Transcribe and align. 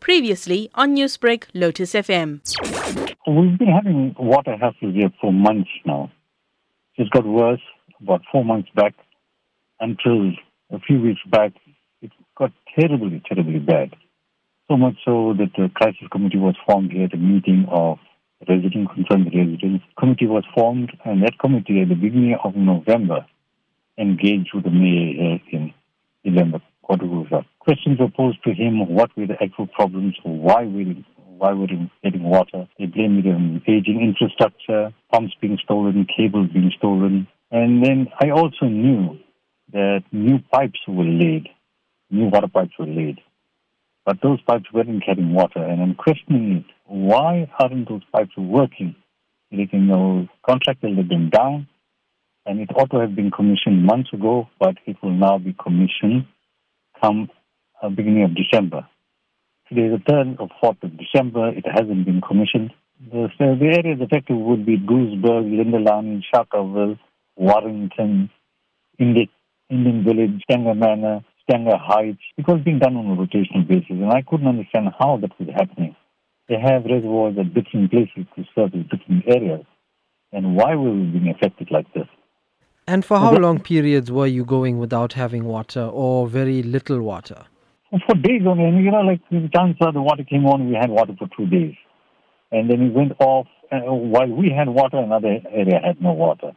Previously 0.00 0.70
on 0.74 0.96
Newsbreak, 0.96 1.44
Lotus 1.54 1.92
FM. 1.92 2.40
We've 3.26 3.58
been 3.58 3.68
having 3.68 4.14
water 4.18 4.56
hassles 4.60 4.94
here 4.94 5.10
for 5.20 5.32
months 5.32 5.70
now. 5.84 6.10
It's 6.96 7.10
got 7.10 7.26
worse 7.26 7.60
about 8.00 8.22
four 8.32 8.44
months 8.44 8.68
back 8.74 8.94
until 9.78 10.32
a 10.70 10.78
few 10.80 11.00
weeks 11.00 11.20
back. 11.30 11.52
It 12.02 12.10
got 12.36 12.52
terribly, 12.78 13.22
terribly 13.26 13.58
bad. 13.58 13.94
So 14.68 14.76
much 14.76 14.96
so 15.04 15.34
that 15.38 15.50
the 15.56 15.68
crisis 15.74 16.08
committee 16.10 16.38
was 16.38 16.54
formed 16.66 16.92
here 16.92 17.04
at 17.04 17.14
a 17.14 17.16
meeting 17.16 17.66
of 17.70 17.98
resident 18.48 18.88
concerned 18.94 19.26
residents. 19.34 19.84
Committee 19.98 20.26
was 20.26 20.44
formed, 20.54 20.92
and 21.04 21.22
that 21.22 21.38
committee 21.38 21.82
at 21.82 21.88
the 21.88 21.94
beginning 21.94 22.36
of 22.42 22.56
November 22.56 23.26
engaged 23.98 24.50
with 24.54 24.64
the 24.64 24.70
mayor 24.70 25.40
in 25.52 25.74
November. 26.24 26.60
Questions 27.70 28.00
were 28.00 28.10
posed 28.10 28.42
to 28.42 28.52
him: 28.52 28.80
What 28.96 29.16
were 29.16 29.28
the 29.28 29.40
actual 29.40 29.68
problems? 29.68 30.16
Why 30.24 30.64
were 30.64 30.92
why 31.38 31.52
were 31.52 31.66
we 31.66 31.88
getting 32.02 32.24
water? 32.24 32.66
They 32.76 32.86
blamed 32.86 33.24
it 33.24 33.30
on 33.30 33.62
aging 33.64 34.00
infrastructure, 34.02 34.92
pumps 35.12 35.34
being 35.40 35.56
stolen, 35.62 36.04
cables 36.04 36.48
being 36.52 36.72
stolen, 36.76 37.28
and 37.52 37.80
then 37.80 38.08
I 38.20 38.30
also 38.30 38.66
knew 38.66 39.20
that 39.72 40.02
new 40.10 40.40
pipes 40.52 40.80
were 40.88 41.04
laid, 41.04 41.48
new 42.10 42.26
water 42.26 42.48
pipes 42.48 42.72
were 42.76 42.86
laid. 42.86 43.20
But 44.04 44.16
those 44.20 44.40
pipes 44.40 44.64
weren't 44.74 45.06
carrying 45.06 45.32
water, 45.32 45.62
and 45.62 45.80
I'm 45.80 45.94
questioning 45.94 46.56
it. 46.56 46.64
Why 46.86 47.48
aren't 47.60 47.88
those 47.88 48.02
pipes 48.12 48.36
working? 48.36 48.96
You 49.50 49.68
know, 49.74 50.26
contractor 50.44 50.88
let 50.88 51.08
them 51.08 51.30
down, 51.30 51.68
and 52.46 52.58
it 52.58 52.70
ought 52.74 52.90
to 52.90 52.98
have 52.98 53.14
been 53.14 53.30
commissioned 53.30 53.84
months 53.84 54.12
ago, 54.12 54.48
but 54.58 54.74
it 54.86 54.96
will 55.04 55.14
now 55.14 55.38
be 55.38 55.54
commissioned 55.62 56.26
come 57.00 57.28
uh, 57.82 57.88
beginning 57.88 58.24
of 58.24 58.34
December. 58.34 58.86
Today 59.68 59.82
is 59.82 60.00
the 60.04 60.12
3rd 60.12 60.40
or 60.40 60.48
4th 60.62 60.82
of 60.82 60.92
December. 60.98 61.48
It 61.50 61.64
hasn't 61.66 62.04
been 62.04 62.20
commissioned. 62.20 62.72
The, 63.10 63.28
the 63.38 63.66
areas 63.66 64.00
affected 64.02 64.34
would 64.34 64.66
be 64.66 64.76
Gooseburg, 64.76 65.46
Lindelani, 65.46 66.22
Shakaville, 66.32 66.98
Warrington, 67.36 68.30
Indian, 68.98 69.28
Indian 69.70 70.04
Village, 70.04 70.42
Stanger 70.42 70.74
Manor, 70.74 71.24
Stanger 71.48 71.78
Heights. 71.78 72.20
It 72.36 72.46
was 72.46 72.60
being 72.64 72.78
done 72.78 72.96
on 72.96 73.06
a 73.06 73.16
rotational 73.16 73.66
basis, 73.66 73.90
and 73.90 74.12
I 74.12 74.22
couldn't 74.22 74.46
understand 74.46 74.88
how 74.98 75.16
that 75.18 75.30
was 75.38 75.48
happening. 75.54 75.96
They 76.48 76.58
have 76.58 76.84
reservoirs 76.84 77.36
at 77.38 77.54
different 77.54 77.90
places 77.90 78.26
to 78.36 78.44
service 78.54 78.84
different 78.90 79.24
areas, 79.28 79.64
and 80.32 80.56
why 80.56 80.74
were 80.74 80.92
we 80.92 81.04
being 81.04 81.28
affected 81.34 81.70
like 81.70 81.92
this? 81.94 82.08
And 82.86 83.04
for 83.04 83.18
how 83.18 83.36
long 83.36 83.60
periods 83.60 84.10
were 84.10 84.26
you 84.26 84.44
going 84.44 84.78
without 84.78 85.12
having 85.12 85.44
water 85.44 85.84
or 85.84 86.26
very 86.26 86.62
little 86.62 87.00
water? 87.00 87.44
For 87.90 88.14
days 88.14 88.42
only. 88.46 88.64
And, 88.64 88.84
you 88.84 88.90
know, 88.90 89.00
like 89.00 89.20
the 89.30 89.48
chance 89.54 89.76
the 89.80 90.00
water 90.00 90.24
came 90.24 90.46
on, 90.46 90.68
we 90.68 90.76
had 90.80 90.90
water 90.90 91.14
for 91.18 91.28
two 91.36 91.46
days. 91.46 91.74
And 92.52 92.70
then 92.70 92.82
it 92.82 92.94
went 92.94 93.12
off. 93.20 93.46
And 93.70 93.84
oh, 93.84 93.94
while 93.94 94.28
we 94.28 94.50
had 94.50 94.68
water, 94.68 94.98
another 94.98 95.38
area 95.50 95.80
had 95.84 96.00
no 96.00 96.12
water. 96.12 96.52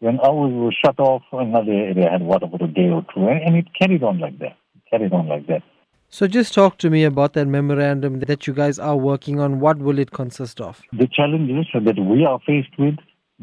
When 0.00 0.18
ours 0.20 0.52
was 0.52 0.74
shut 0.84 0.98
off, 0.98 1.22
another 1.32 1.72
area 1.72 2.10
had 2.10 2.22
water 2.22 2.46
for 2.50 2.64
a 2.64 2.68
day 2.68 2.88
or 2.88 3.04
two. 3.14 3.28
And, 3.28 3.42
and 3.42 3.56
it 3.56 3.66
carried 3.80 4.02
on 4.02 4.18
like 4.18 4.38
that. 4.40 4.56
It 4.74 4.82
carried 4.90 5.12
on 5.12 5.28
like 5.28 5.46
that. 5.46 5.62
So 6.08 6.26
just 6.26 6.54
talk 6.54 6.78
to 6.78 6.90
me 6.90 7.04
about 7.04 7.32
that 7.32 7.46
memorandum 7.46 8.20
that 8.20 8.46
you 8.46 8.52
guys 8.52 8.78
are 8.78 8.96
working 8.96 9.40
on. 9.40 9.60
What 9.60 9.78
will 9.78 9.98
it 9.98 10.12
consist 10.12 10.60
of? 10.60 10.80
The 10.92 11.08
challenges 11.08 11.66
that 11.74 11.98
we 11.98 12.24
are 12.24 12.38
faced 12.46 12.78
with 12.78 12.94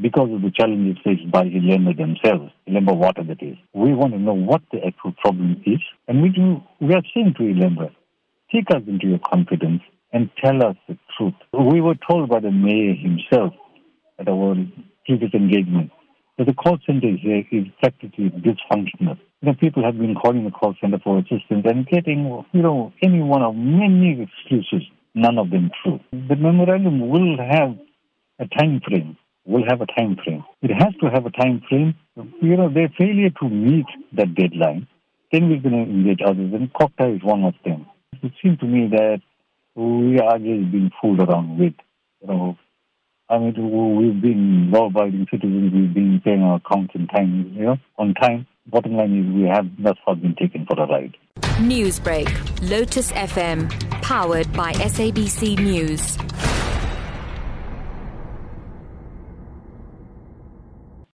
because 0.02 0.30
of 0.32 0.42
the 0.42 0.52
challenges 0.52 0.98
faced 1.04 1.30
by 1.30 1.44
Ilembe 1.44 1.96
themselves, 1.98 2.52
Ilembe 2.68 2.96
Water 2.96 3.24
that 3.24 3.44
is. 3.44 3.58
We 3.74 3.94
want 3.94 4.14
to 4.14 4.20
know 4.20 4.34
what 4.34 4.62
the 4.72 4.80
problem 5.24 5.62
is, 5.66 5.80
and 6.08 6.22
we 6.22 6.30
do. 6.30 6.62
We 6.82 6.94
are 6.94 7.04
saying 7.14 7.36
to 7.38 7.44
Ilembe, 7.44 7.90
take 8.54 8.70
us 8.72 8.84
into 8.88 9.08
your 9.08 9.20
confidence 9.20 9.82
and 10.12 10.30
tell 10.44 10.64
us 10.64 10.76
the 10.88 10.98
truth. 11.18 11.34
We 11.54 11.82
were 11.82 11.96
told 12.08 12.30
by 12.30 12.40
the 12.40 12.52
mayor 12.52 12.94
himself 12.94 13.54
at 14.20 14.28
our 14.28 14.56
previous 15.06 15.34
engagement 15.34 15.92
that 16.38 16.48
the 16.48 16.54
call 16.54 16.78
center 16.86 17.16
here 17.16 17.44
uh, 17.52 17.58
is 17.58 17.66
practically 17.80 18.30
dysfunctional. 18.30 19.18
You 19.42 19.50
know, 19.50 19.54
people 19.60 19.84
have 19.84 19.98
been 19.98 20.16
calling 20.16 20.46
the 20.46 20.52
call 20.52 20.76
center 20.82 21.00
for 21.04 21.20
assistance 21.20 21.66
and 21.66 21.88
getting, 21.88 22.44
you 22.52 22.62
know, 22.62 22.94
any 23.04 23.22
one 23.22 23.44
of 23.44 23.56
many 23.56 24.22
excuses, 24.22 24.88
none 25.14 25.38
of 25.38 25.50
them 25.52 25.70
true. 25.84 26.00
The 26.12 26.36
memorandum 26.36 27.10
will 27.10 27.38
have 27.38 27.78
a 28.40 28.48
time 28.58 28.82
frame 28.86 29.18
will 29.46 29.64
have 29.68 29.82
a 29.82 29.86
time 29.86 30.18
frame. 30.24 30.44
It 30.62 30.72
has 30.72 30.94
to 31.02 31.10
have 31.10 31.26
a 31.26 31.32
time 31.32 31.62
frame. 31.68 31.96
You 32.42 32.58
know, 32.58 32.74
their 32.74 32.90
failure 32.98 33.30
to 33.42 33.50
meet 33.50 33.86
that 34.14 34.36
deadline, 34.36 34.88
then 35.34 35.50
we're 35.50 35.60
going 35.60 35.84
to 35.84 35.92
engage 35.92 36.22
others, 36.24 36.54
and 36.54 36.72
COGTA 36.74 37.18
is 37.18 37.24
one 37.24 37.44
of 37.44 37.56
them. 37.66 37.88
It 38.22 38.32
seems 38.42 38.60
to 38.60 38.66
me 38.66 38.88
that 38.92 39.20
we 39.76 40.20
are 40.20 40.38
just 40.38 40.72
being 40.72 40.92
fooled 41.02 41.20
around 41.20 41.58
with, 41.58 41.74
you 42.22 42.28
know, 42.28 42.58
I 43.30 43.40
mean, 43.40 43.56
we've 43.98 44.22
been 44.22 44.70
law-abiding 44.70 45.26
citizens. 45.32 45.74
We've 45.74 45.94
been 45.94 46.22
paying 46.24 46.44
our 46.44 46.58
accounts 46.58 46.94
in 46.94 47.08
time, 47.08 47.52
you 47.56 47.64
know, 47.64 47.78
on 47.98 48.14
time. 48.14 48.46
Bottom 48.68 48.96
line 48.96 49.18
is 49.18 49.34
we 49.34 49.50
have 49.50 49.66
thus 49.80 49.98
far 50.06 50.16
been 50.16 50.36
taken 50.36 50.68
for 50.68 50.80
a 50.80 50.86
ride. 50.86 51.18
Newsbreak, 51.58 52.70
Lotus 52.70 53.12
FM, 53.14 53.72
powered 54.04 54.54
by 54.54 54.74
SABC 54.74 55.58
News. 55.58 56.18